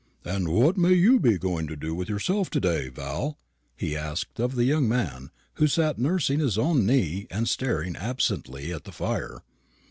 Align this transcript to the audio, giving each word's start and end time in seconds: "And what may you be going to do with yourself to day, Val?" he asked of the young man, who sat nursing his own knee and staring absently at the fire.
"And 0.25 0.47
what 0.47 0.79
may 0.79 0.93
you 0.93 1.19
be 1.19 1.37
going 1.37 1.67
to 1.67 1.75
do 1.75 1.93
with 1.93 2.09
yourself 2.09 2.49
to 2.49 2.59
day, 2.59 2.87
Val?" 2.89 3.37
he 3.75 3.95
asked 3.95 4.39
of 4.39 4.55
the 4.55 4.63
young 4.63 4.89
man, 4.89 5.29
who 5.61 5.67
sat 5.67 5.99
nursing 5.99 6.39
his 6.39 6.57
own 6.57 6.87
knee 6.87 7.27
and 7.29 7.47
staring 7.47 7.95
absently 7.95 8.73
at 8.73 8.85
the 8.85 8.91
fire. 8.91 9.43